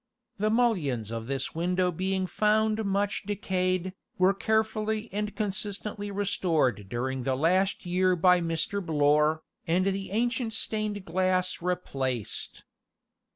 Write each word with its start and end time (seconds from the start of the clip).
The 0.37 0.49
mullions 0.49 1.11
of 1.11 1.27
this 1.27 1.53
window 1.53 1.91
being 1.91 2.25
found 2.25 2.83
much 2.85 3.21
decayed, 3.27 3.93
were 4.17 4.33
carefully 4.33 5.09
and 5.11 5.35
consistently 5.35 6.09
restored 6.09 6.89
during 6.89 7.21
the 7.21 7.35
last 7.35 7.85
year 7.85 8.15
by 8.15 8.41
Mr. 8.41 8.83
Blore, 8.83 9.43
and 9.67 9.85
the 9.85 10.09
ancient 10.09 10.53
stained 10.53 11.05
glass 11.05 11.61
replaced. 11.61 12.63